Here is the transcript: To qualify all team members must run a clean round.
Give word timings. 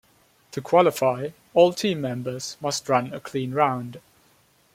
To 0.53 0.63
qualify 0.63 1.29
all 1.53 1.73
team 1.73 2.01
members 2.01 2.57
must 2.59 2.89
run 2.89 3.13
a 3.13 3.19
clean 3.19 3.51
round. 3.51 4.01